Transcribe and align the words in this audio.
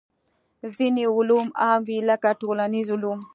ځینې 0.77 1.03
علوم 1.15 1.47
عام 1.61 1.81
وي 1.87 1.99
لکه 2.09 2.29
ټولنیز 2.41 2.87
علوم. 2.95 3.19